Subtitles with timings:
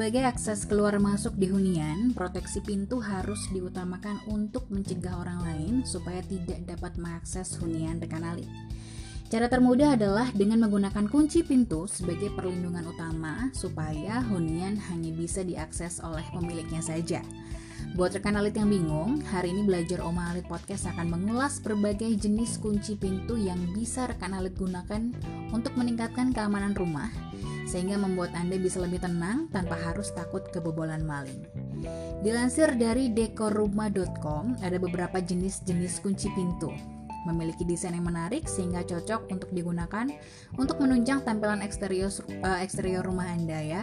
[0.00, 6.24] Sebagai akses keluar masuk di hunian, proteksi pintu harus diutamakan untuk mencegah orang lain supaya
[6.24, 8.48] tidak dapat mengakses hunian rekan alit.
[9.28, 16.00] Cara termudah adalah dengan menggunakan kunci pintu sebagai perlindungan utama supaya hunian hanya bisa diakses
[16.00, 17.20] oleh pemiliknya saja.
[17.92, 22.56] Buat rekan alit yang bingung, hari ini belajar Oma Alit Podcast akan mengulas berbagai jenis
[22.56, 25.12] kunci pintu yang bisa rekan alit gunakan
[25.52, 27.12] untuk meningkatkan keamanan rumah
[27.66, 31.44] sehingga membuat Anda bisa lebih tenang tanpa harus takut kebobolan maling.
[32.20, 36.70] Dilansir dari dekorrumah.com, ada beberapa jenis-jenis kunci pintu
[37.28, 40.08] memiliki desain yang menarik sehingga cocok untuk digunakan
[40.56, 42.08] untuk menunjang tampilan eksterior
[42.40, 43.82] uh, eksterior rumah Anda ya.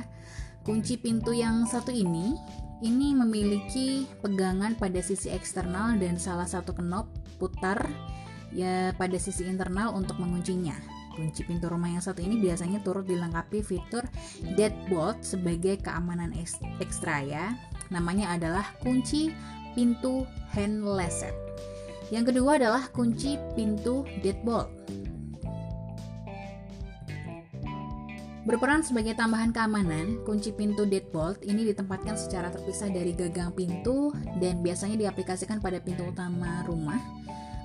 [0.66, 2.36] Kunci pintu yang satu ini
[2.84, 7.10] ini memiliki pegangan pada sisi eksternal dan salah satu knop
[7.42, 7.90] putar
[8.54, 10.97] ya pada sisi internal untuk menguncinya.
[11.18, 14.06] Kunci pintu rumah yang satu ini biasanya turut dilengkapi fitur
[14.54, 16.30] deadbolt sebagai keamanan
[16.78, 17.58] ekstra ya.
[17.90, 19.34] Namanya adalah kunci
[19.74, 21.34] pintu handleset.
[22.14, 24.70] Yang kedua adalah kunci pintu deadbolt.
[28.48, 34.64] Berperan sebagai tambahan keamanan, kunci pintu deadbolt ini ditempatkan secara terpisah dari gagang pintu dan
[34.64, 36.96] biasanya diaplikasikan pada pintu utama rumah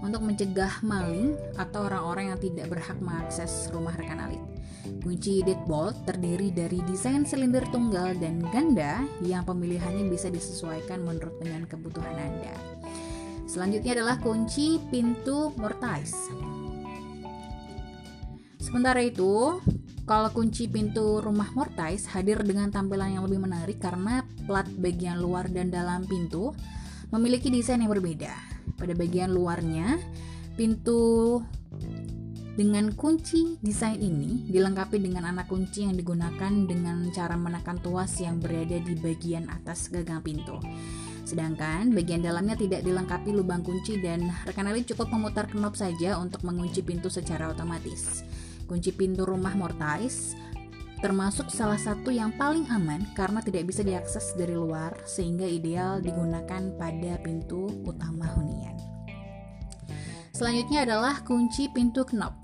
[0.03, 4.43] untuk mencegah maling atau orang-orang yang tidak berhak mengakses rumah rekan alit.
[5.03, 11.67] Kunci deadbolt terdiri dari desain silinder tunggal dan ganda yang pemilihannya bisa disesuaikan menurut dengan
[11.71, 12.55] kebutuhan Anda.
[13.47, 16.19] Selanjutnya adalah kunci pintu mortise.
[18.59, 19.59] Sementara itu,
[20.03, 25.47] kalau kunci pintu rumah mortise hadir dengan tampilan yang lebih menarik karena plat bagian luar
[25.47, 26.51] dan dalam pintu
[27.15, 28.52] memiliki desain yang berbeda.
[28.79, 29.99] Pada bagian luarnya,
[30.55, 31.41] pintu
[32.53, 38.45] dengan kunci desain ini dilengkapi dengan anak kunci yang digunakan dengan cara menekan tuas yang
[38.45, 40.61] berada di bagian atas gagang pintu.
[41.25, 46.45] Sedangkan bagian dalamnya tidak dilengkapi lubang kunci dan rekan elit cukup memutar knop saja untuk
[46.45, 48.21] mengunci pintu secara otomatis.
[48.69, 50.37] Kunci pintu rumah mortise
[51.01, 56.69] termasuk salah satu yang paling aman karena tidak bisa diakses dari luar sehingga ideal digunakan
[56.77, 58.12] pada pintu utama.
[60.43, 62.35] Selanjutnya adalah kunci pintu knop.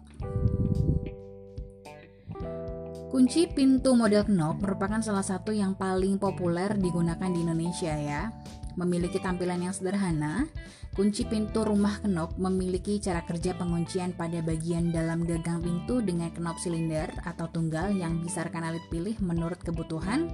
[3.10, 8.30] Kunci pintu model knop merupakan salah satu yang paling populer digunakan di Indonesia ya.
[8.78, 10.46] Memiliki tampilan yang sederhana,
[10.94, 16.54] kunci pintu rumah kenop memiliki cara kerja penguncian pada bagian dalam gagang pintu dengan kenop
[16.62, 20.30] silinder atau tunggal yang bisa rekan alit pilih menurut kebutuhan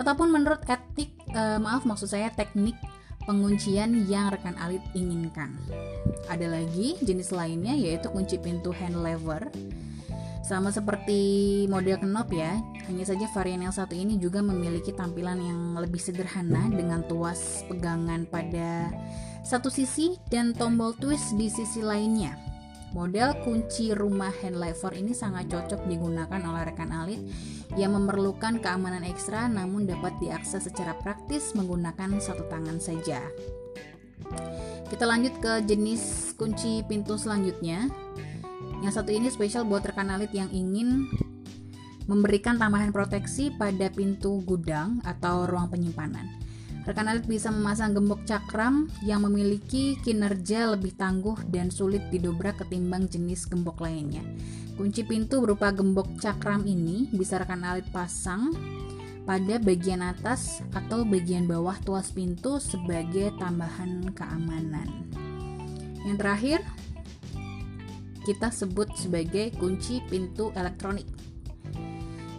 [0.00, 2.80] ataupun menurut etik, eh, maaf maksud saya teknik
[3.24, 5.56] penguncian yang rekan alit inginkan.
[6.28, 9.48] Ada lagi jenis lainnya yaitu kunci pintu hand lever
[10.44, 15.60] sama seperti model knop ya, hanya saja varian yang satu ini juga memiliki tampilan yang
[15.80, 18.92] lebih sederhana dengan tuas pegangan pada
[19.40, 22.53] satu sisi dan tombol twist di sisi lainnya.
[22.94, 27.18] Model kunci rumah hand lever ini sangat cocok digunakan oleh rekan alit
[27.74, 33.18] yang memerlukan keamanan ekstra namun dapat diakses secara praktis menggunakan satu tangan saja.
[34.86, 37.90] Kita lanjut ke jenis kunci pintu selanjutnya,
[38.78, 41.10] yang satu ini spesial buat rekan alit yang ingin
[42.06, 46.43] memberikan tambahan proteksi pada pintu gudang atau ruang penyimpanan.
[46.84, 53.08] Rekan alit bisa memasang gembok cakram yang memiliki kinerja lebih tangguh dan sulit didobrak ketimbang
[53.08, 54.20] jenis gembok lainnya.
[54.76, 58.52] Kunci pintu berupa gembok cakram ini bisa rekan alit pasang
[59.24, 65.08] pada bagian atas atau bagian bawah tuas pintu sebagai tambahan keamanan.
[66.04, 66.60] Yang terakhir,
[68.28, 71.08] kita sebut sebagai kunci pintu elektronik.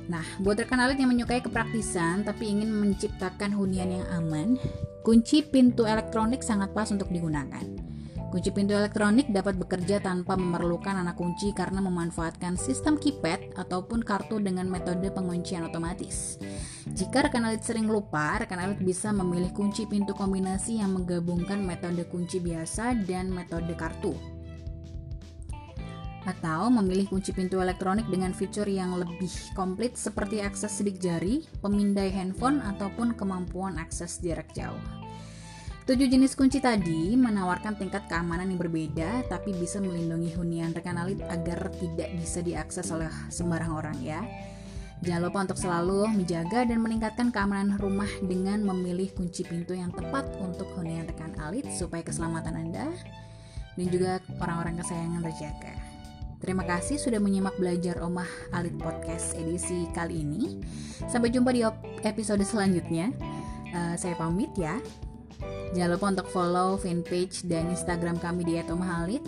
[0.05, 4.57] Nah, buat rekan alit yang menyukai kepraktisan tapi ingin menciptakan hunian yang aman,
[5.01, 7.65] kunci pintu elektronik sangat pas untuk digunakan.
[8.29, 14.43] Kunci pintu elektronik dapat bekerja tanpa memerlukan anak kunci karena memanfaatkan sistem keypad ataupun kartu
[14.43, 16.35] dengan metode penguncian otomatis.
[16.83, 22.03] Jika rekan alit sering lupa, rekan alit bisa memilih kunci pintu kombinasi yang menggabungkan metode
[22.11, 24.34] kunci biasa dan metode kartu
[26.25, 32.09] atau memilih kunci pintu elektronik dengan fitur yang lebih komplit seperti akses sidik jari, pemindai
[32.09, 34.81] handphone, ataupun kemampuan akses jarak jauh.
[35.85, 41.21] Tujuh jenis kunci tadi menawarkan tingkat keamanan yang berbeda, tapi bisa melindungi hunian rekan alit
[41.29, 44.25] agar tidak bisa diakses oleh sembarang orang ya.
[45.05, 50.25] Jangan lupa untuk selalu menjaga dan meningkatkan keamanan rumah dengan memilih kunci pintu yang tepat
[50.41, 52.89] untuk hunian rekan alit supaya keselamatan Anda
[53.77, 55.94] dan juga orang-orang kesayangan terjaga.
[56.45, 60.61] Terima kasih sudah menyimak belajar Omah Alit Podcast edisi kali ini.
[61.09, 61.65] Sampai jumpa di
[62.05, 63.09] episode selanjutnya.
[63.73, 64.77] Uh, saya pamit ya.
[65.73, 69.25] Jangan lupa untuk follow fanpage dan Instagram kami di @omahalit.